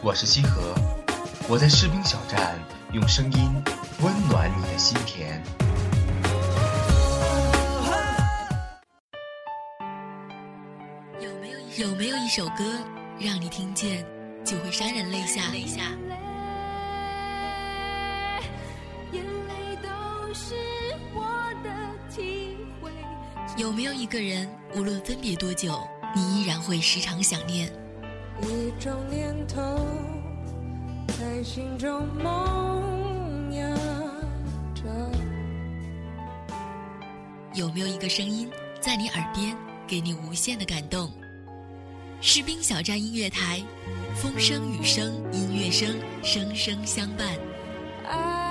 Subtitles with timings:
[0.00, 0.74] 我是西河，
[1.48, 2.56] 我在士兵小站
[2.92, 3.62] 用声音
[4.00, 5.42] 温暖你的心田。
[11.20, 12.64] 有没有有没有一首歌
[13.18, 14.06] 让你听见
[14.44, 15.50] 就会潸然泪下？
[15.50, 15.82] 泪下。
[23.56, 25.80] 有没有一个人，无论分别多久，
[26.14, 27.68] 你依然会时常想念？
[28.42, 29.60] 一种念头
[31.18, 33.74] 在心中萌芽
[34.74, 34.82] 着。
[37.54, 38.48] 有没有一个声音
[38.80, 41.10] 在你耳边，给你无限的感动？
[42.20, 43.62] 士兵小站音乐台，
[44.14, 48.47] 风声雨声音乐声，声声相伴。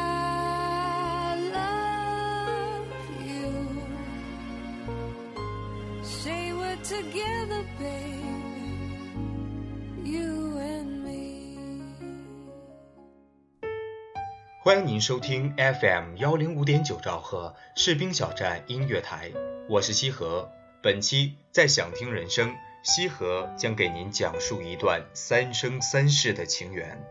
[14.78, 19.32] 欢迎您收听 FM 幺零五点九兆赫士兵小站音乐台，
[19.68, 20.48] 我是西河。
[20.84, 22.54] 本期在想听人生，
[22.84, 27.04] 西河将给您讲述一段三生三世的情缘。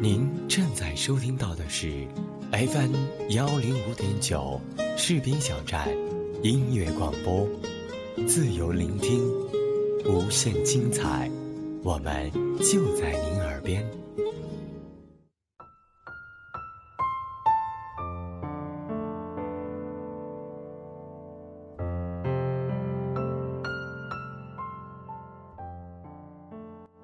[0.00, 2.08] 您正在收听到的是
[2.50, 2.94] FM
[3.28, 4.58] 幺零五点九
[4.96, 5.86] 士兵小站
[6.42, 7.46] 音乐广播，
[8.26, 9.30] 自由聆听，
[10.06, 11.30] 无限精彩。
[11.84, 13.84] 我们就在您耳边。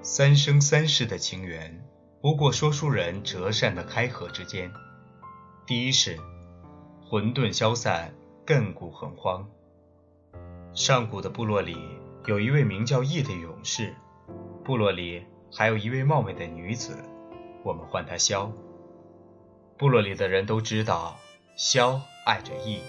[0.00, 1.84] 三生三世的情缘，
[2.20, 4.70] 不过说书人折扇的开合之间。
[5.66, 6.16] 第一世，
[7.04, 8.14] 混沌消散，
[8.46, 9.44] 亘古恒荒。
[10.72, 11.76] 上古的部落里，
[12.26, 13.92] 有一位名叫羿的勇士。
[14.68, 16.94] 部落里还有一位貌美的女子，
[17.64, 18.52] 我们唤她萧。
[19.78, 21.18] 部落里的人都知道，
[21.56, 22.80] 萧爱着翼，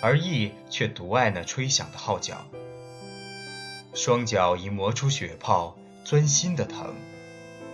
[0.00, 2.46] 而翼却独爱那吹响的号角。
[3.92, 6.94] 双脚已磨出血泡，钻心的疼，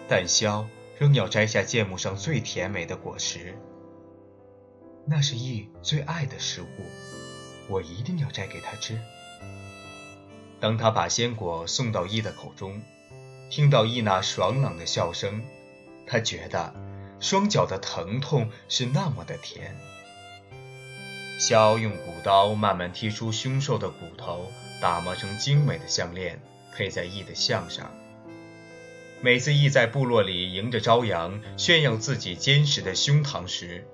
[0.09, 0.67] 但萧
[0.99, 3.59] 仍要摘下剑木上最甜美的果实。
[5.05, 6.67] 那是羿最爱的食物，
[7.69, 8.99] 我一定要摘给他吃。
[10.59, 12.81] 当他把鲜果送到羿的口中。
[13.49, 15.43] 听到羿那爽朗的笑声，
[16.07, 16.75] 他觉得
[17.21, 19.77] 双脚的疼痛是那么的甜。
[21.39, 26.41] 肖用骨刀慢慢剔出凶兽的骨头，打磨成精美的项链，
[26.75, 27.91] 配在羿的项上。
[29.23, 33.87] 每次羿在部落里迎着朝阳，炫耀自己坚实的胸膛时，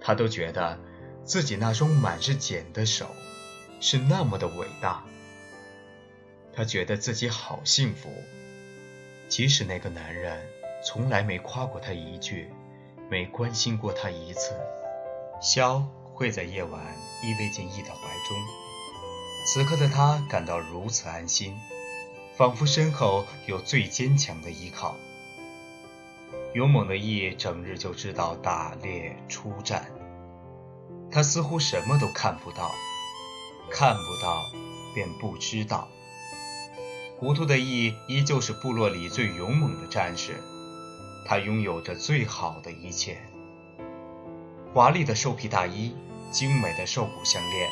[0.00, 0.78] 他都觉得
[1.24, 3.10] 自己那双满是茧的手
[3.80, 5.04] 是那么的伟大。
[6.54, 8.10] 他觉得自己好幸福。
[9.28, 10.46] 即使那个男人
[10.84, 12.48] 从来没夸过她一句，
[13.10, 14.54] 没关心过她一次，
[15.40, 16.80] 萧会在夜晚
[17.22, 18.36] 依偎进羿的怀中。
[19.46, 21.54] 此刻的他感到如此安心，
[22.34, 24.96] 仿佛身后有最坚强的依靠。
[26.54, 29.90] 勇猛的羿整日就知道打猎出战，
[31.10, 32.70] 他似乎什么都看不到，
[33.70, 34.40] 看不到
[34.94, 35.88] 便不知道。
[37.16, 40.34] 糊涂的羿依旧是部落里最勇猛的战士，
[41.24, 43.18] 他拥有着最好的一切：
[44.74, 45.94] 华丽的兽皮大衣、
[46.32, 47.70] 精美的兽骨项链，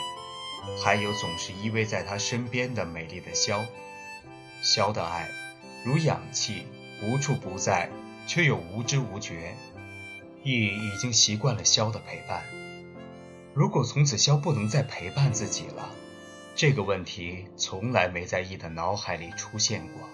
[0.83, 3.65] 还有总是依偎在他身边的美丽的萧。
[4.63, 5.29] 萧的爱
[5.85, 6.63] 如氧气，
[7.03, 7.91] 无处不在，
[8.29, 9.57] 却又无知无觉。
[10.45, 12.45] 羿已经习惯了萧的陪伴，
[13.55, 15.91] 如果从此萧不能再陪伴自己了。
[16.55, 20.09] 这个问题从来没在羿的脑海里出现过，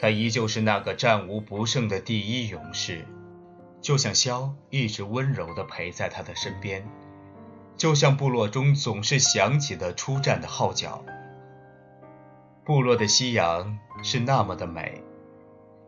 [0.00, 3.04] 他依旧是那个战无不胜的第一勇士，
[3.80, 6.88] 就像萧一直温柔地陪在他的身边，
[7.76, 11.04] 就像部落中总是响起的出战的号角。
[12.64, 15.02] 部落的夕阳是那么的美，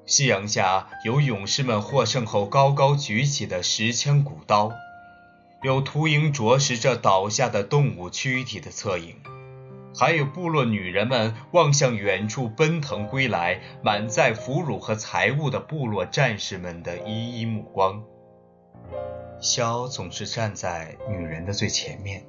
[0.04, 4.70] 夕阳下有勇士们获胜后高高举起的石枪古刀，
[5.62, 9.16] 有秃鹰啄食着倒下的动物躯体的侧影。
[9.94, 18.02] 还有部落女人们望向远处奔腾归来、满载俘虏和财物的部落战士们的依依目光。
[19.40, 22.24] 萧总是站在女人的最前面，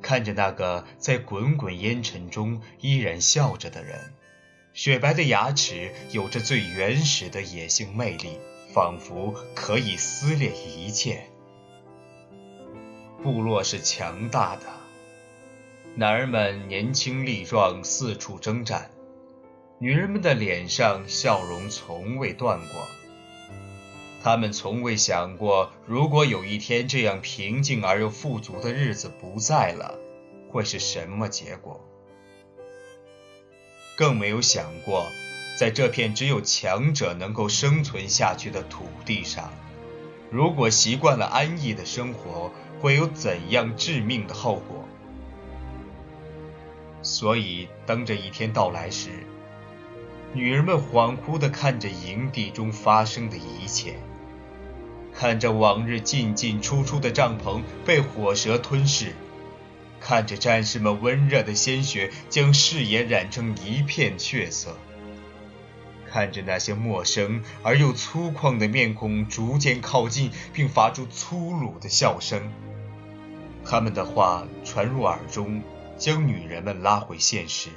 [0.00, 3.98] 看着那个在滚滚烟尘中依然笑着的人。
[4.72, 8.38] 雪白的牙齿有着最原始的野性魅力，
[8.74, 11.24] 仿佛可以撕裂一切。
[13.22, 14.66] 部落是强大的，
[15.98, 18.82] 男人们年轻力壮，四处征战；
[19.78, 22.86] 女人们的脸上笑容从未断过。
[24.22, 29.98] 他们从未想过，如果有一天这样平静而又富足的日子不在了，
[30.50, 31.80] 会是什么结果。
[33.96, 35.06] 更没有想过，
[35.58, 39.50] 在这片只有强者能够生存下去的土地上，
[40.30, 42.52] 如果习惯了安逸的生活，
[42.82, 44.86] 会有怎样致命的后果。
[47.02, 49.10] 所以，当这一天到来时，
[50.32, 53.94] 女人们恍惚地看着营地中发生的一切，
[55.14, 59.12] 看着往日进进出出的帐篷被火舌吞噬。
[59.98, 64.76] 看着战士们温热的鲜血将视野染成一片血色，
[66.08, 72.52] 看着那些陌生而又粗犷的面孔逐渐靠近，并发出粗鲁的笑声，
[73.64, 75.62] 他们的话传入耳中，
[75.96, 77.70] 将女人们拉回现实。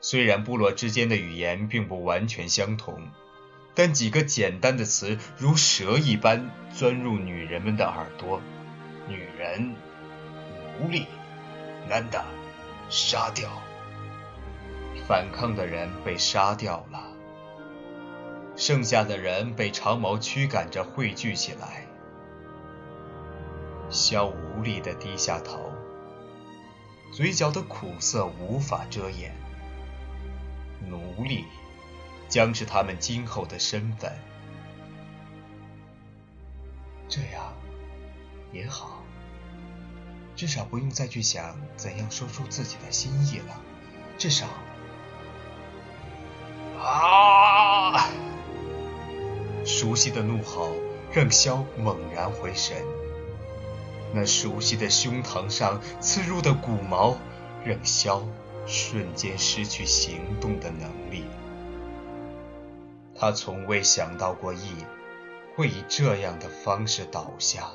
[0.00, 3.08] 虽然部落之间的语言并不完全相同，
[3.74, 8.40] 但几个简单的词如蛇一般钻入女人们的耳朵。
[9.08, 9.74] 女人。
[10.80, 11.04] 奴隶，
[11.86, 12.24] 男的，
[12.88, 13.50] 杀掉。
[15.06, 17.02] 反抗的人被杀掉了，
[18.56, 21.86] 剩下的人被长矛驱赶着汇聚起来。
[23.90, 25.69] 萧无力的低下头，
[27.12, 29.34] 嘴角的苦涩无法遮掩。
[30.88, 31.44] 奴隶
[32.28, 34.12] 将是他们今后的身份，
[37.08, 37.52] 这样
[38.52, 39.02] 也好。
[40.36, 43.60] 至少不用再去想怎样说出自己的心意了。
[44.16, 44.46] 至少，
[46.78, 48.08] 啊！
[49.66, 50.72] 熟悉的怒吼
[51.12, 52.82] 让萧猛然回神，
[54.12, 57.16] 那熟悉的胸膛上刺入的骨毛
[57.64, 58.26] 让萧
[58.66, 61.24] 瞬间失去行动的能力。
[63.14, 64.58] 他从未想到过羿
[65.54, 67.68] 会以这样的方式倒下。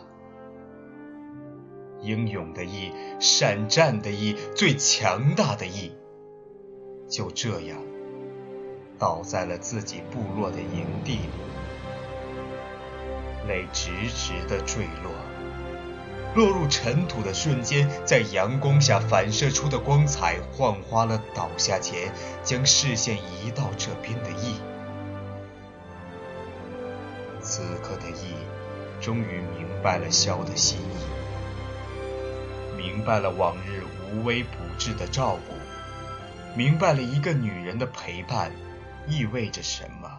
[2.02, 5.92] 英勇的羿，善战的羿，最强大的羿，
[7.10, 7.80] 就这样
[9.00, 11.30] 倒在了自己部落的营地里，
[13.48, 15.12] 泪直直的坠落，
[16.36, 22.12] 落入尘土的瞬间，在阳光下反射出的光彩，幻化了倒下前
[22.44, 24.60] 将视线移到这边的意。
[27.42, 28.34] 此刻的意，
[29.00, 31.06] 终于明白了萧的心意。
[32.76, 35.54] 明白了往日无微不至的照顾，
[36.58, 38.52] 明白了一个女人的陪伴
[39.08, 40.12] 意味着什么。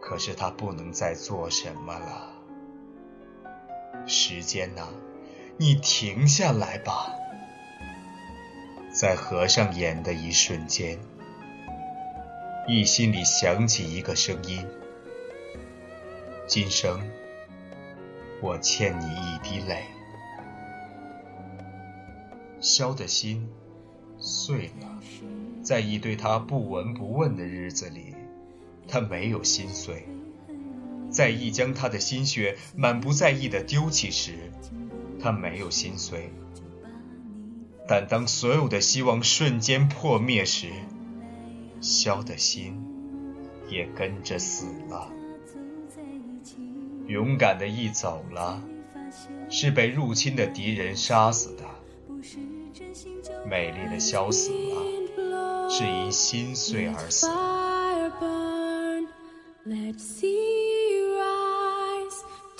[0.00, 2.27] 可是他不能再做什么了。
[4.08, 4.88] 时间呐，
[5.58, 7.12] 你停下来吧。
[8.90, 10.98] 在合上眼的一瞬间，
[12.66, 14.66] 一心里响起一个声音：
[16.46, 16.98] 今生
[18.40, 19.84] 我欠你一滴泪。
[22.60, 23.46] 萧的心
[24.18, 25.02] 碎了，
[25.62, 28.14] 在一对他不闻不问的日子里，
[28.88, 30.02] 他没有心碎；
[31.10, 34.32] 在意将他的心血满不在意的丢弃时，
[35.20, 36.30] 他没有心碎。
[37.88, 40.68] 但当所有的希望瞬间破灭时，
[41.80, 42.82] 萧的心
[43.68, 45.10] 也跟着死了。
[47.06, 48.62] 勇敢的羿走了，
[49.48, 51.64] 是被入侵的敌人杀死的。
[53.48, 57.26] 美丽的萧死了，是因心碎而死。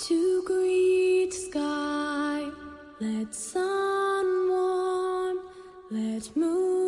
[0.09, 2.49] to greet sky.
[2.99, 5.37] Let sun warm,
[5.91, 6.78] let moon.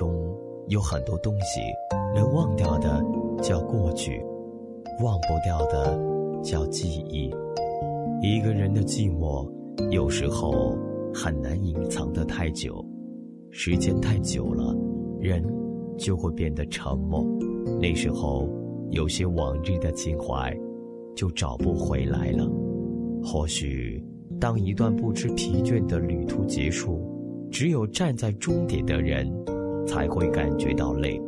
[0.00, 0.34] 中
[0.68, 1.60] 有很多东西，
[2.14, 3.04] 能忘掉的
[3.42, 4.24] 叫过去，
[5.04, 5.94] 忘不掉的
[6.42, 7.30] 叫记忆。
[8.22, 9.46] 一个人的寂寞，
[9.90, 10.74] 有时候
[11.12, 12.82] 很难隐藏的太久，
[13.50, 14.74] 时间太久了，
[15.18, 15.44] 人
[15.98, 17.22] 就会变得沉默。
[17.78, 18.48] 那时候，
[18.92, 20.50] 有些往日的情怀
[21.14, 22.50] 就找不回来了。
[23.22, 24.02] 或许，
[24.40, 27.06] 当一段不知疲倦的旅途结束。
[27.50, 29.28] 只有站在终点的人，
[29.86, 31.20] 才会感觉到累。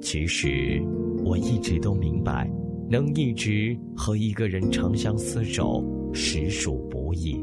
[0.00, 0.82] 其实，
[1.24, 2.50] 我一直都明白，
[2.88, 7.42] 能一直和一个人长相厮守，实属不易。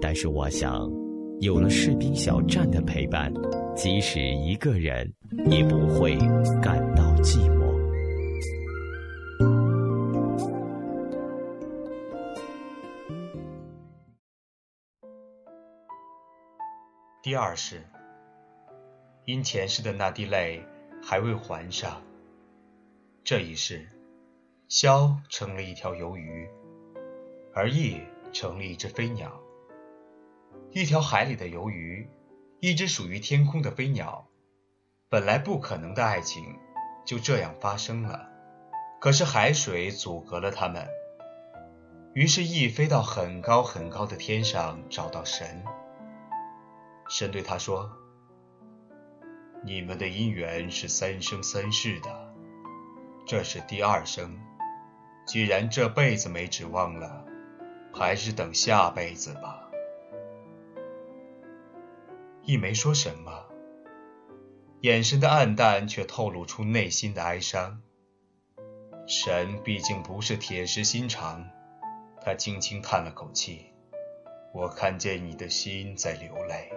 [0.00, 0.90] 但是，我想，
[1.40, 3.32] 有了士兵小站的陪伴，
[3.74, 5.10] 即使一个人，
[5.50, 6.16] 也不会
[6.60, 7.64] 感到寂寞。
[17.22, 17.76] 第二是，
[19.26, 20.62] 因前世的那滴泪
[21.02, 22.02] 还未还上，
[23.24, 23.88] 这一世，
[24.68, 26.46] 萧成了一条游鱼，
[27.54, 28.02] 而羿
[28.32, 29.40] 成了一只飞鸟。
[30.72, 32.06] 一条海里的游鱼，
[32.60, 34.26] 一只属于天空的飞鸟，
[35.08, 36.44] 本来不可能的爱情
[37.06, 38.28] 就这样发生了。
[39.00, 40.86] 可是海水阻隔了他们，
[42.12, 45.64] 于是羿飞到很高很高的天上，找到神。
[47.08, 47.90] 神对他说
[49.66, 52.34] ：“你们的姻缘是三生三世的，
[53.26, 54.38] 这是第二生。
[55.26, 57.24] 既然这辈子没指望了，
[57.94, 59.70] 还是等下辈子吧。”
[62.44, 63.46] 一没说什么，
[64.82, 67.80] 眼神的暗淡却透露出内心的哀伤。
[69.06, 71.48] 神毕竟不是铁石心肠，
[72.22, 73.72] 他轻轻叹了口气。
[74.52, 76.70] 我看见你的心在流泪，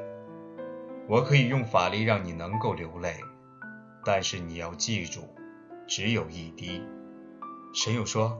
[1.09, 3.15] 我可以用法力让你能够流泪，
[4.03, 5.21] 但是你要记住，
[5.87, 6.83] 只有一滴。
[7.73, 8.37] 神又说：“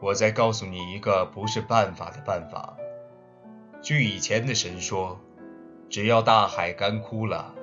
[0.00, 2.78] 我再告诉你一个不是办法的办法。
[3.82, 5.20] 据以前的神说，
[5.90, 7.54] 只要大海干枯了，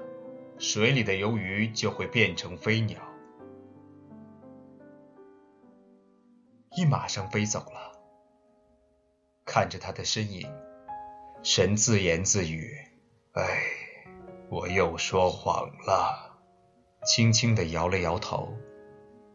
[0.60, 3.00] 水里的鱿鱼就会变成飞鸟。”
[6.78, 8.00] 一马上飞走了，
[9.44, 10.48] 看着他的身影。
[11.42, 12.78] 神自言自语
[13.34, 13.44] ：“哎，
[14.54, 16.38] 我又说谎了。”
[17.04, 18.56] 轻轻地摇了摇头，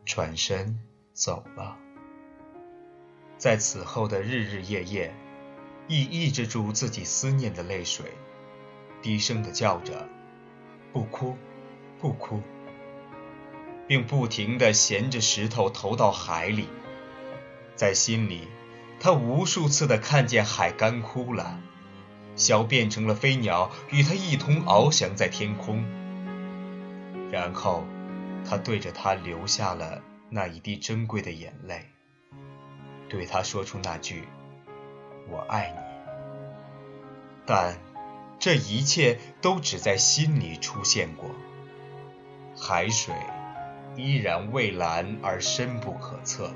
[0.06, 0.78] 转身
[1.12, 1.76] 走了。
[3.36, 5.12] 在此后的日日夜夜，
[5.88, 8.12] 亦抑制住自己思念的泪水，
[9.02, 10.08] 低声地叫着
[10.94, 11.36] ：“不哭，
[12.00, 12.40] 不哭。”
[13.88, 16.68] 并不停地衔着石头投到海里。
[17.74, 18.46] 在心里，
[19.00, 21.60] 他无数次地看见海干枯了。
[22.38, 25.84] 小变成了飞鸟，与他一同翱翔在天空。
[27.30, 27.84] 然后，
[28.48, 31.90] 他对着他流下了那一滴珍贵的眼泪，
[33.10, 34.22] 对他说出那句
[35.28, 35.78] “我爱你”。
[37.44, 37.76] 但
[38.38, 41.30] 这一切都只在心里出现过，
[42.56, 43.14] 海水
[43.96, 46.52] 依然蔚蓝而深不可测，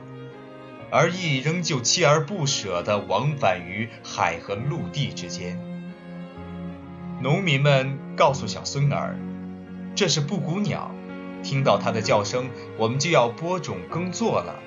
[0.91, 5.72] 而翼仍旧锲而不舍地往返于海和陆地之间。
[7.23, 9.17] 农民们告诉小孙儿
[9.95, 10.91] ：“这是布谷鸟，
[11.45, 14.59] 听到它的叫声，我们就要播种耕作了。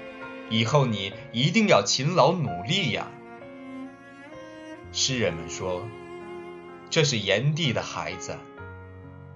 [0.50, 3.08] 以后你一定要勤劳努力呀。”
[4.94, 5.86] 诗人们说
[6.90, 8.38] ：“这是炎帝的孩子，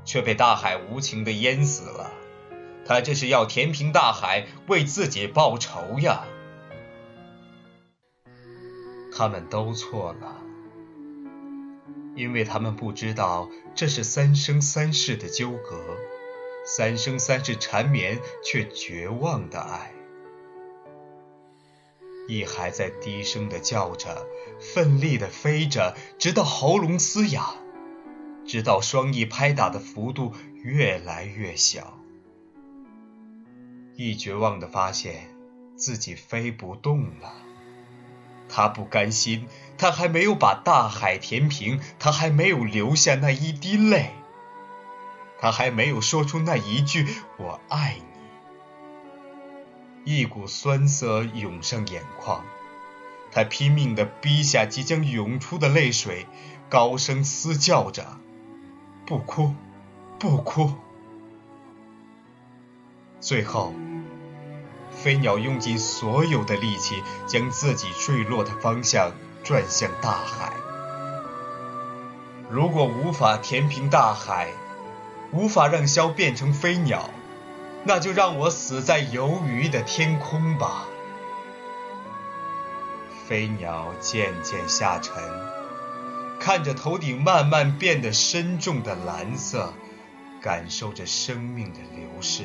[0.06, 2.12] 却被大海无情的淹死了。
[2.86, 6.24] 他这是要填平大海，为自己报仇呀。”
[9.14, 10.38] 他们都错了。
[12.20, 15.98] 因为他们不知道这是三生三世的纠葛，
[16.66, 19.94] 三生三世缠绵却绝望的爱。
[22.28, 24.28] 一还在低声的叫着，
[24.60, 27.56] 奋力的飞着，直到喉咙嘶哑，
[28.46, 31.98] 直到双翼拍打的幅度越来越小。
[33.96, 35.34] 一绝望的发现
[35.78, 37.34] 自己飞不动了。
[38.50, 39.48] 他不甘心，
[39.80, 44.12] 他还没有把大海填平，他还没有流下那一滴泪，
[45.40, 47.08] 他还没有说出那一句
[47.40, 47.96] “我爱
[50.04, 50.12] 你”。
[50.20, 52.44] 一股酸涩涌上眼眶，
[53.32, 56.28] 他拼命地逼下即将涌出的泪水，
[56.68, 58.18] 高声嘶叫着
[59.08, 59.56] ：“不哭，
[60.20, 60.74] 不哭。”
[63.22, 63.74] 最后。
[64.92, 69.14] 飞鸟用尽所有的力气，将自己坠落的方向
[69.50, 70.54] 转向大海。
[72.52, 74.52] 如果无法填平大海，
[75.32, 77.10] 无法让枭变成飞鸟，
[77.84, 80.86] 那就让我死在游鱼的天空吧。
[83.28, 85.16] 飞鸟渐渐下沉，
[86.40, 89.74] 看着头顶慢慢变得深重的蓝色，
[90.44, 92.44] 感受着生命的流逝。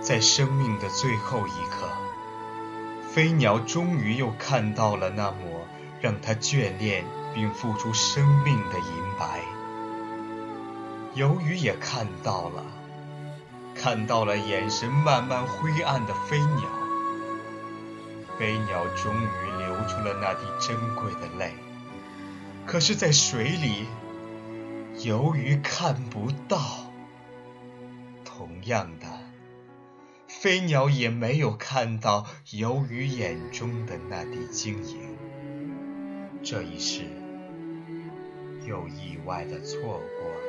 [0.00, 1.86] 在生命的最后一刻，
[3.14, 5.64] 飞鸟终于又看到了那抹
[6.00, 9.40] 让它眷恋并付出生命的银白。
[11.14, 12.64] 鱿鱼也看到了，
[13.72, 16.68] 看到了眼神慢慢灰暗的飞鸟。
[18.36, 21.52] 飞鸟终于流出了那滴珍贵的泪，
[22.66, 23.86] 可是，在水里，
[24.98, 26.58] 鱿鱼看不到。
[28.24, 29.06] 同样的。
[30.44, 35.16] 飞鸟也没有看到游鱼眼中的那滴晶莹，
[36.42, 37.04] 这一世
[38.66, 40.43] 又意外的错过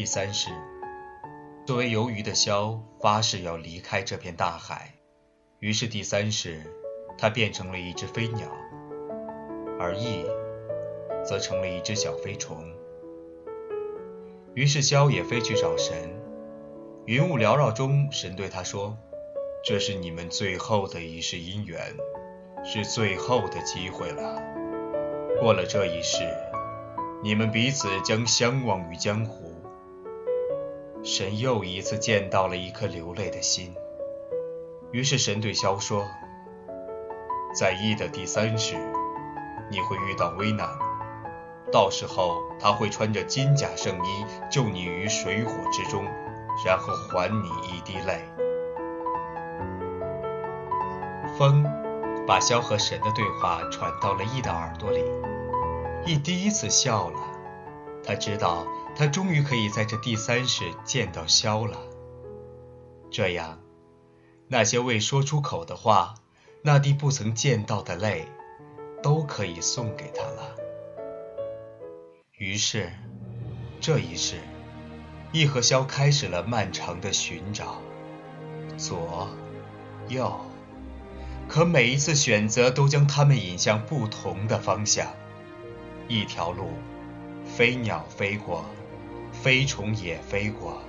[0.00, 0.48] 第三世，
[1.66, 4.94] 作为游鱼的枭发誓要离开这片大海，
[5.58, 6.62] 于是第三世，
[7.18, 8.48] 他变成了一只飞鸟，
[9.78, 10.24] 而羿
[11.22, 12.64] 则成了一只小飞虫。
[14.54, 16.18] 于是枭也飞去找神，
[17.04, 18.96] 云雾缭绕中，神对他说
[19.62, 21.94] ：“这是你们最后的一世姻缘，
[22.64, 24.40] 是最后的机会了。
[25.38, 26.24] 过了这一世。”
[27.22, 29.59] 你们彼此将相忘于江湖。
[31.02, 33.74] 神又一次见到了一颗流泪的心，
[34.92, 36.06] 于是神对萧说
[37.56, 38.76] ：“在羿的第三世，
[39.70, 40.68] 你会遇到危难，
[41.72, 46.04] 到时候他会穿着金甲圣衣救你于水火之中，
[46.66, 48.22] 然后还你一滴泪。”
[51.38, 51.64] 风
[52.26, 55.02] 把萧和神的对话传到了羿的耳朵里。
[56.04, 57.18] 羿第一次笑了，
[58.04, 58.66] 他知道
[59.00, 61.78] 他终于可以在这第三世见到萧了。
[63.10, 63.58] 这样，
[64.46, 66.16] 那些未说出口的话，
[66.60, 68.26] 那滴不曾见到的泪，
[69.02, 70.54] 都可以送给他了。
[72.36, 72.92] 于是，
[73.80, 74.36] 这一世，
[75.32, 77.80] 羿和萧开始了漫长的寻找，
[78.76, 79.30] 左、
[80.08, 80.38] 右，
[81.48, 85.10] 可每一次选择都将他们引向不同的方向。
[86.06, 86.72] 一条路，
[87.46, 88.62] 飞鸟飞过，
[89.42, 90.82] 飞虫也飞过，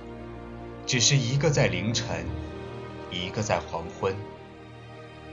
[0.84, 2.26] 只是一个在凌晨，
[3.10, 4.14] 一个在黄昏。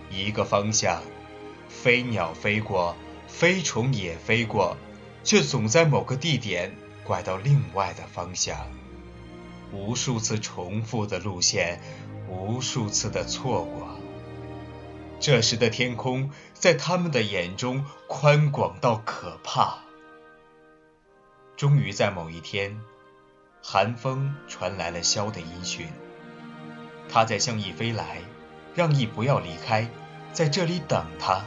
[0.09, 1.03] 一个方向，
[1.67, 2.95] 飞鸟飞过，
[3.27, 4.77] 飞虫也飞过，
[5.25, 8.57] 却总在某个地点拐到另外的方向。
[9.73, 11.81] 无数次重复的路线，
[12.29, 13.99] 无数次的错过。
[15.19, 19.79] 这时的天空，在他们的眼中宽广到可怕。
[21.57, 22.79] 终于在某一天，
[23.61, 25.87] 寒风传来了萧的音讯。
[27.09, 28.21] 他在向羿飞来，
[28.75, 29.89] 让羿不要离开，
[30.33, 31.41] 在这里等他。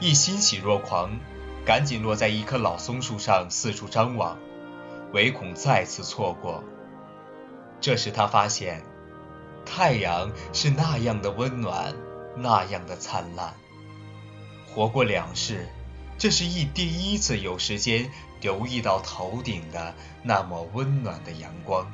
[0.00, 1.18] 羿欣喜若狂，
[1.64, 4.38] 赶紧落在一棵老松树上四处张望，
[5.12, 6.62] 唯恐再次错过。
[7.80, 8.82] 这时他发现，
[9.64, 11.94] 太阳是那样的温暖。
[12.34, 13.52] 那样的灿烂，
[14.66, 15.68] 活过两世，
[16.16, 18.10] 这是羿第一次有时间
[18.42, 21.90] 留意到头顶的那么温暖的阳光。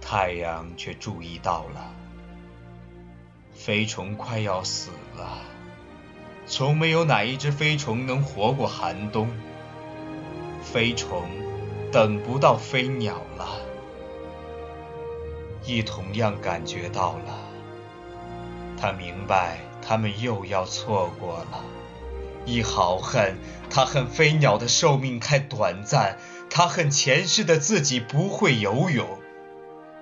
[0.00, 1.92] 太阳却注意到了，
[3.52, 5.40] 飞虫快要死了，
[6.46, 9.28] 从没有哪一只飞虫能活过寒冬。
[10.62, 11.28] 飞虫
[11.92, 13.46] 等不到飞鸟了，
[15.64, 17.38] 亦同样感觉到了。
[18.80, 21.77] 他明白，他们又要错过了。
[22.44, 23.36] 一好恨，
[23.70, 26.18] 他恨飞鸟的寿命太短暂，
[26.50, 29.18] 他恨前世的自己不会游泳，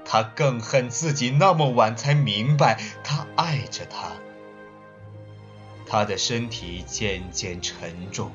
[0.05, 4.13] 他更恨自己那么晚才明白他爱着他。
[5.87, 8.31] 他的身体渐渐沉重，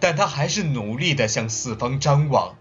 [0.00, 2.56] 但他还是努力地向四方张望。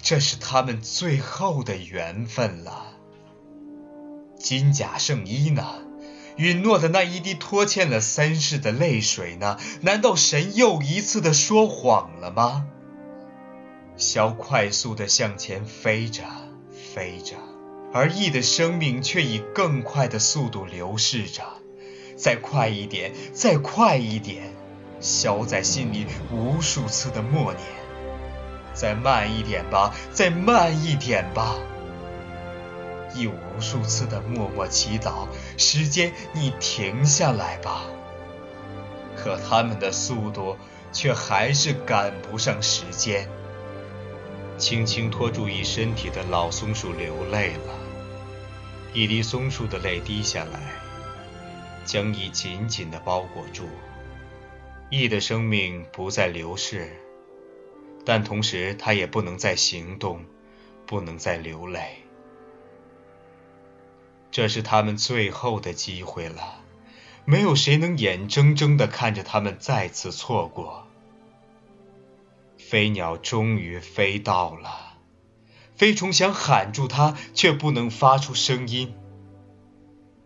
[0.00, 2.94] 这是他们最后的缘分了。
[4.38, 5.64] 金甲圣衣呢？
[6.38, 9.58] 允诺的那一滴拖欠了三世的泪水呢？
[9.80, 12.66] 难道神又一次的说谎了吗？
[13.96, 16.22] 萧快速的向前飞着，
[16.94, 17.34] 飞着，
[17.92, 21.42] 而羿的生命却以更快的速度流逝着。
[22.16, 24.52] 再快一点，再快一点！
[25.00, 27.64] 萧在心里无数次的默念：
[28.74, 31.56] 再慢一点吧，再慢一点吧。
[33.14, 37.84] 羿无数次的默默祈祷：“时间，你停下来吧。”
[39.14, 40.56] 可他们的速度
[40.92, 43.28] 却还是赶不上时间。
[44.56, 47.74] 轻轻拖住羿身体的老松树流泪了，
[48.92, 50.72] 一滴松树的泪滴下来，
[51.84, 53.68] 将羿紧紧地包裹住。
[54.90, 56.90] 羿的生命不再流逝，
[58.04, 60.24] 但同时他也不能再行动，
[60.86, 61.98] 不能再流泪。
[64.30, 66.60] 这是他们最后的机会了，
[67.24, 70.86] 没有谁能眼睁睁地看着他们再次错过。
[72.58, 74.98] 飞鸟终于飞到了，
[75.74, 78.94] 飞虫想喊住它，却不能发出声音，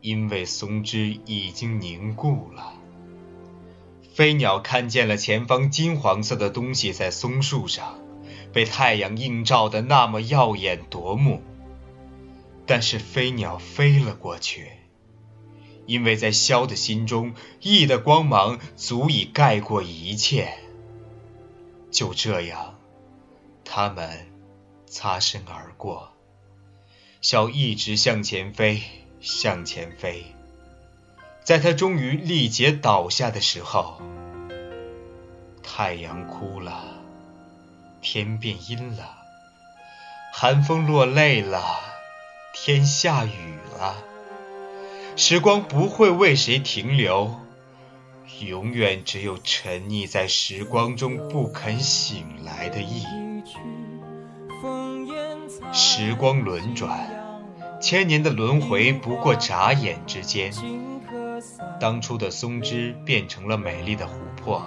[0.01, 2.73] 因为松枝已经凝固了。
[4.15, 7.99] 飞鸟看见了前方金黄色的东西在松树上，
[8.53, 11.43] 被太阳映照的那么耀眼夺目。
[12.73, 14.73] 但是飞鸟飞了过去，
[15.85, 20.55] 因为在萧的心中，翼的光芒足以盖过一切。
[21.91, 22.79] 就这样，
[23.63, 24.27] 他们
[24.87, 26.15] 擦身而过。
[27.21, 28.81] 萧一直向前飞，
[29.21, 30.25] 向前飞。
[31.45, 34.01] 在他终于力竭倒下的时候，
[35.63, 36.83] 太阳哭了，
[38.01, 39.15] 天变阴了，
[40.33, 41.92] 寒风落泪了，
[42.55, 43.31] 天下雨
[43.79, 43.97] 了。
[45.17, 47.35] 时光不会为谁停留，
[48.41, 53.05] 永远只有沉溺在时光中不肯醒来的意。
[55.73, 57.09] 时光轮转，
[57.81, 60.53] 千年的轮回不过眨眼之间。
[61.81, 64.63] 当初的松枝变成了美丽的琥珀，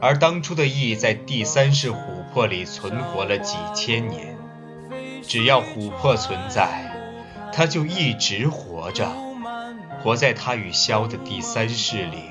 [0.00, 4.31] 而当初的意在第三世琥珀里存活了几千年。
[5.26, 6.92] 只要琥珀存在，
[7.52, 9.08] 它就一直活着。
[10.02, 12.24] 活在他与萧的第三世里，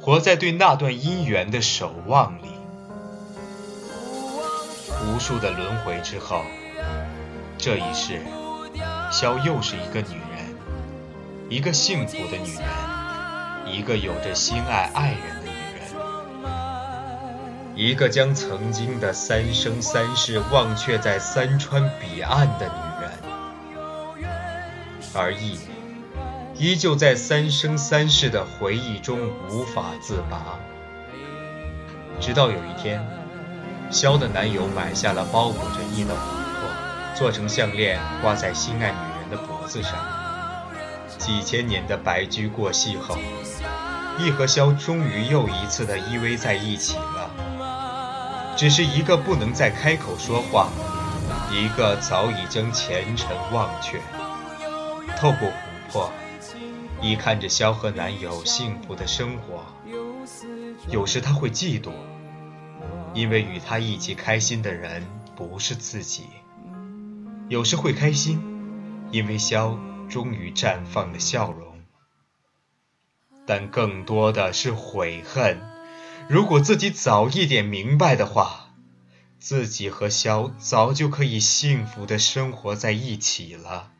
[0.00, 2.48] 活在对那段姻缘的守望里。
[5.06, 6.42] 无数的轮回之后，
[7.58, 8.22] 这一世，
[9.12, 10.56] 萧又是一个女人，
[11.50, 12.64] 一个幸福的女人，
[13.66, 15.39] 一个有着心爱爱人，
[17.74, 23.12] 一个将曾经的三生三世忘却在三川彼岸的女人，
[25.14, 25.58] 而意。
[26.56, 30.58] 依旧在三生三世的回忆中无法自拔，
[32.20, 33.02] 直到有一天，
[33.90, 39.94] 萧的男友买下了包裹着意的琥珀，做成项链挂在心爱女人的脖子上。
[41.16, 43.16] 几千年的白驹过隙后，
[44.18, 46.96] 意和萧终于又一次的依偎在一起。
[48.60, 50.68] 只是一个不能再开口说话，
[51.50, 53.98] 一个早已将前尘忘却。
[55.16, 55.52] 透过琥
[55.90, 56.12] 珀。
[57.00, 59.64] 依看着萧和男友幸福的生活，
[60.90, 61.90] 有时他会嫉妒，
[63.14, 66.24] 因为与他一起开心的人不是自己；
[67.48, 68.42] 有时会开心，
[69.10, 69.78] 因为萧
[70.10, 71.80] 终于绽放了笑容。
[73.46, 75.58] 但更多的是悔恨，
[76.30, 78.70] 如果自己早一点明白的话，
[79.40, 83.90] 自己和萧早就可以幸福的生活在一起了。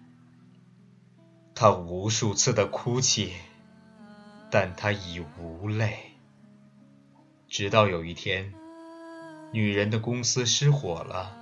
[1.56, 3.32] 他无数次的哭泣，
[4.48, 6.12] 但他已无泪。
[7.48, 8.54] 直到有一天，
[9.52, 11.36] 女人的公司失火了，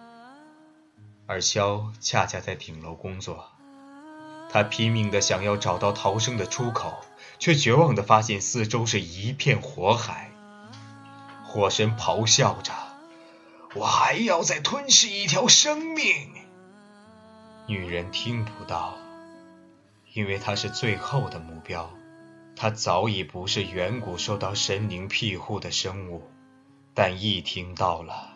[1.27, 3.51] 而萧恰恰在顶楼工作。
[4.49, 6.99] 他拼命的想要找到逃生的出口，
[7.39, 10.28] 却绝望的发现四周是一片火海。
[11.49, 12.73] 火神咆哮着
[13.75, 16.31] ：“我还要再吞噬一条生命。”
[17.67, 18.95] 女人听不到。
[20.13, 21.91] 因为她是最后的目标，
[22.55, 26.23] 她早已不是远古受到神灵庇护的生物，
[26.93, 28.31] 但一听到了，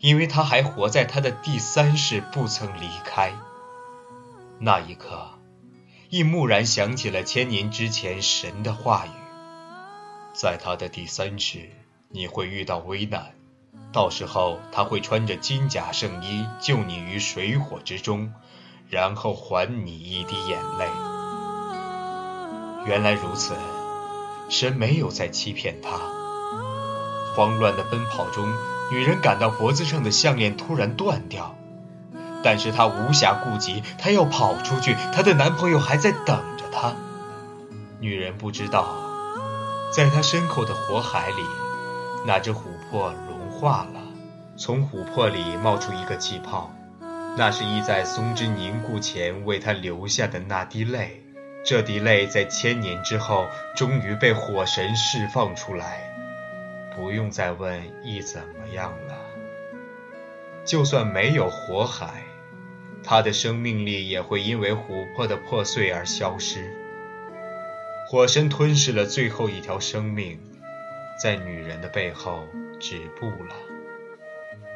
[0.00, 3.32] 因为他还活在他的第三世，不曾离开。
[4.58, 5.38] 那一刻，
[6.10, 9.10] 亦蓦然想起了千年之前神的话语：
[10.34, 11.70] 在他的第三世，
[12.14, 13.32] 你会遇到危难，
[13.90, 18.34] 到时候他会穿着金甲圣衣救你于水火之中，
[18.90, 20.86] 然后还你一滴眼泪。
[22.84, 23.54] 原来如此，
[24.50, 25.90] 神没有在欺骗他。
[27.34, 28.46] 慌乱的奔跑中，
[28.92, 31.56] 女人感到脖子上的项链突然断掉，
[32.44, 36.26] 但是她无暇顾及，她要跑出去，她的男朋友还在等
[36.58, 36.94] 着她。
[38.00, 38.86] 女人不知道，
[39.94, 41.42] 在她身后的火海里，
[42.26, 44.00] 那只琥珀融化了，
[44.56, 46.70] 从琥珀里冒出一个气泡，
[47.36, 51.22] 那是依在松枝凝固前为他留下的那滴泪。
[51.64, 56.08] 这滴泪在千年之后，终于被火神释放出来。
[56.94, 59.14] 不用再问羿怎么样了。
[60.64, 62.22] 就算没有火海，
[63.02, 66.76] 他的生命力也会因为琥珀的破碎而消失。
[68.08, 70.38] 火神吞噬了最后一条生命，
[71.20, 72.44] 在女人的背后
[72.80, 73.54] 止步了。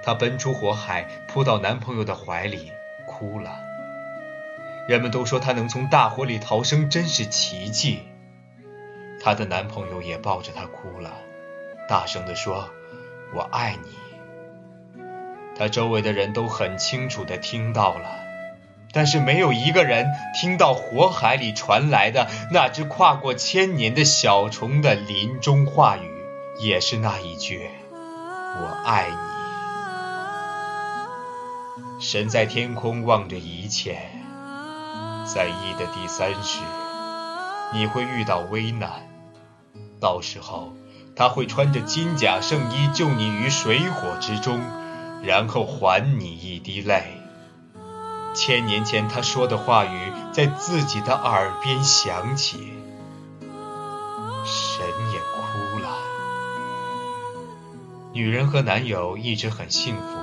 [0.03, 2.73] 她奔出火海，扑到男朋友的怀里，
[3.07, 3.59] 哭了。
[4.89, 8.01] 人们都说她能从大火里逃生，真是奇迹。
[9.21, 11.13] 她的男朋友也抱着她哭了，
[11.89, 12.71] 大声地说
[13.35, 15.03] ：“我爱你。”
[15.59, 18.21] 她周围的人都很清楚地听到了，
[18.93, 20.07] 但是没有一个人
[20.39, 26.16] 听到火海里传来的那只跨过千年的小虫的临终话语，
[26.59, 29.17] 也是那一句：“我爱你。”
[32.01, 33.99] 神在天空望着一切。
[35.27, 36.61] 在一的第三世，
[37.73, 39.09] 你会遇到危难，
[40.01, 40.73] 到时候
[41.17, 44.61] 他会穿着金甲圣衣救你于水火之中，
[45.25, 47.03] 然后还你一滴泪。
[48.35, 52.73] 千年前他说的话语在自己的耳边响起，
[54.45, 56.06] 神也哭了。
[58.17, 60.17] 女人和男友一直很幸福，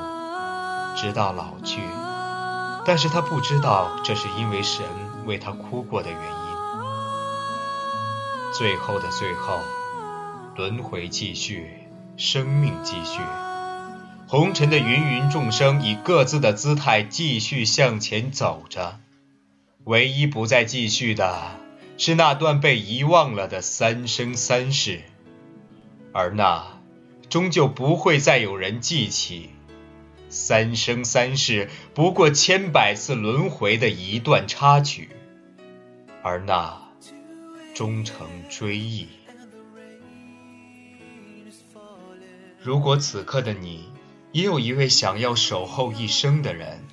[0.96, 1.80] 直到老去，
[2.88, 4.84] 但是她不知道这是因为神
[5.28, 6.28] 为她哭过的原因。
[8.52, 9.60] 最后的最后，
[10.56, 11.82] 轮回继续。
[12.18, 13.20] 生命继续，
[14.28, 19.00] 红尘的芸芸众生以各自的姿态继续向前走着，
[19.84, 21.58] 唯一不再继续的
[21.98, 25.02] 是那段被遗忘了的三生三世，
[26.12, 26.64] 而那
[27.34, 29.50] 终究不会再有人记起。
[30.30, 35.10] 三生三世不过千百次轮回的一段插曲，
[36.22, 36.80] 而那
[37.74, 39.08] 终成追忆。
[42.62, 43.90] 如果此刻的你
[44.32, 46.84] 也有一位想要守候一生的人，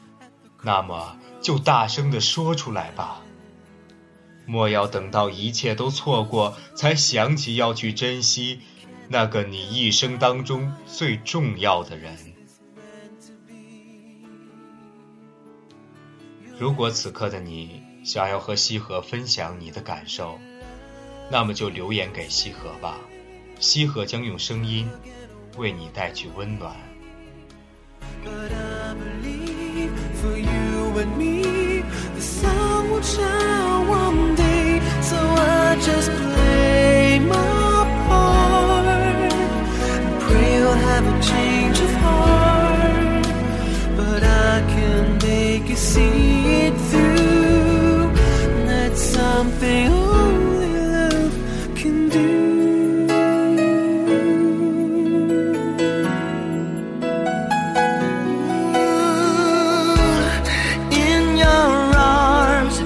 [0.62, 3.20] 那么就大声的说出来吧。
[4.46, 8.60] 莫要等到一切都错过，才想起要去珍惜
[9.12, 12.16] 那个你一生当中最重要的人。
[16.56, 20.38] 如果此刻的你想要和西河分享你的感受，
[21.28, 23.00] 那么就留言给西河吧，
[23.58, 24.88] 西河将用声音。
[25.56, 26.76] 为你带去温暖。
[28.24, 28.94] But I
[41.04, 43.26] a change of heart,
[43.96, 48.12] but I can make you see it through.
[48.66, 51.34] That's something only love
[51.74, 52.28] can do.
[61.08, 62.76] In your arms,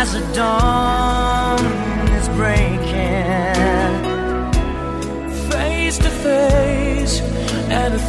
[0.00, 1.64] as the dawn
[2.18, 3.94] is breaking,
[5.50, 6.59] face to face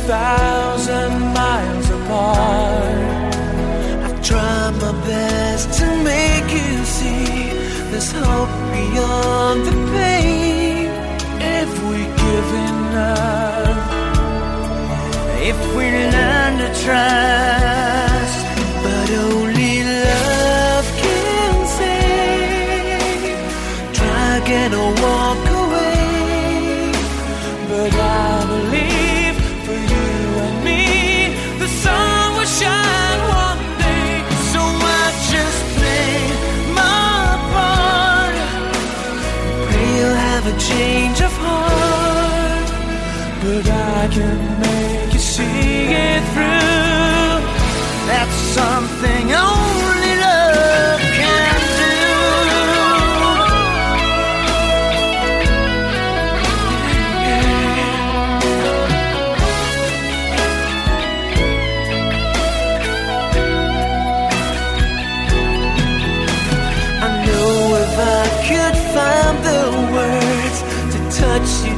[0.08, 3.24] thousand miles apart.
[4.06, 7.52] I've tried my best to make you see
[7.91, 10.89] there's hope beyond the pain.
[11.60, 13.80] If we give enough,
[15.52, 17.61] if we learn to trust,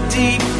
[0.09, 0.52] deep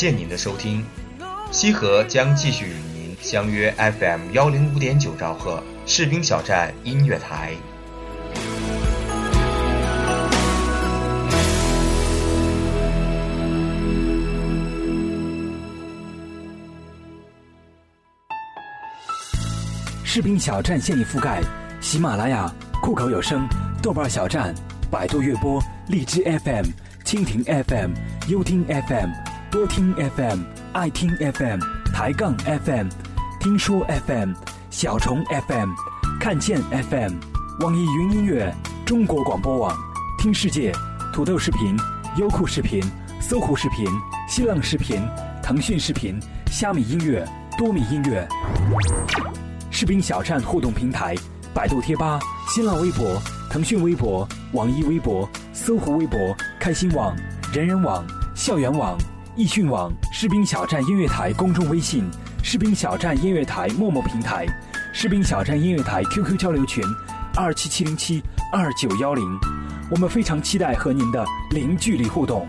[0.00, 0.82] 谢您的收听，
[1.52, 7.52] 西河将继续与您相约 FM 幺零五点九兆赫士兵小站音乐台。
[20.02, 21.42] 士兵小站现已覆盖
[21.82, 23.46] 喜马拉雅、酷狗有声、
[23.82, 24.54] 豆瓣小站、
[24.90, 26.64] 百度乐播、荔枝 FM、
[27.04, 27.90] 蜻蜓 FM、
[28.28, 29.10] 优听 FM、
[29.50, 30.38] 多听 FM、
[30.72, 31.58] 爱听 FM、
[31.92, 32.86] 抬杠 FM、
[33.40, 34.32] 听说 FM、
[34.70, 35.70] 小虫 FM、
[36.20, 37.14] 看见 FM、
[37.60, 38.54] 网易云音乐、
[38.86, 39.76] 中国广播网、
[40.18, 40.72] 听世界、
[41.12, 41.76] 土豆视频、
[42.16, 42.80] 优酷视频、
[43.20, 43.86] 搜狐视频、
[44.28, 45.02] 新浪视频、
[45.42, 47.26] 腾讯视频、虾米音乐、
[47.58, 48.26] 多米音乐。
[49.68, 51.16] 视频小站互动平台：
[51.52, 53.20] 百度贴吧、新浪微博、
[53.50, 56.18] 腾讯微博、网易微博、搜狐微博、
[56.60, 57.16] 开心网、
[57.52, 58.96] 人人网、校园网、
[59.36, 62.04] 易讯网、士兵小站音乐台公众微信、
[62.42, 64.44] 士兵小站音乐台陌陌平台、
[64.92, 66.82] 士兵小站音乐台 QQ 交流群：
[67.36, 68.20] 二七七零七
[68.52, 69.24] 二九幺零。
[69.88, 72.46] 我们非常期待和您的零距离互动。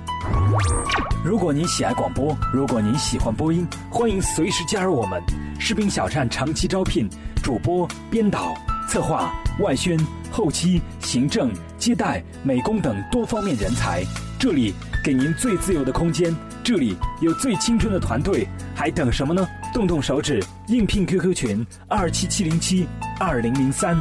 [1.24, 5.22] 如果您喜爱广播，如果您喜欢播音，欢迎随时加入我们。
[5.60, 7.08] 士兵小站长期招聘
[7.44, 8.56] 主播、编导、
[8.90, 9.98] 策划、外宣、
[10.32, 14.04] 后期、行政、接待、美工等多方面人才。
[14.40, 14.74] 这里
[15.04, 19.46] 给您最自由的空间，这里有最青春的团队，还等什么呢？
[19.74, 22.88] 动动手指，应聘 QQ 群二七七零七
[23.20, 23.98] 二零零三。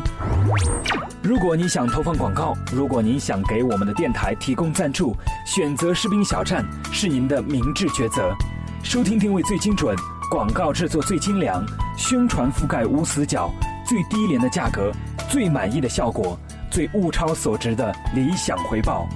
[1.23, 8.35] 如果你想投放广告，如果您想给我们的电台提供赞助，选择士兵小站是您的明智抉择。
[8.83, 9.97] 收听定位最精准，
[10.31, 11.65] 广告制作最精良，
[11.97, 13.51] 宣传覆盖无死角，
[13.91, 14.93] 最低廉的价格，
[15.29, 16.39] 最满意的效果，
[16.71, 19.09] 最物超所值的理想回报。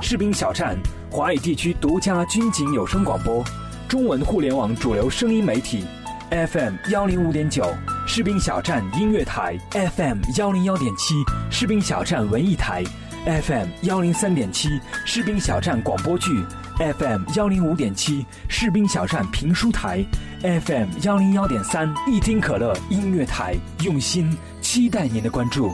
[0.00, 0.78] 士兵小站，
[1.10, 3.44] 华语地区独家军警有声广播，
[3.88, 5.84] 中文互联网主流声音媒体
[6.30, 7.66] ，FM 幺零五点九。
[8.06, 11.16] 士兵小站音乐台 FM 幺零幺点七，
[11.50, 12.84] 士兵小站文艺台
[13.24, 16.30] FM 幺零三点七，士兵小站广播剧
[16.82, 20.04] FM 幺零五点七，士兵小站评书台
[20.40, 23.54] FM 幺零幺点三，一听可乐音乐台，
[23.84, 25.70] 用心期待您的关注。